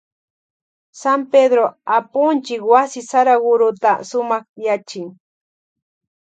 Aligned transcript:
San 1.01 1.21
Pedró 1.31 1.65
apunchik 1.97 2.61
wasi 2.71 2.99
Saragurota 3.09 3.91
sumakyachin. 4.09 5.07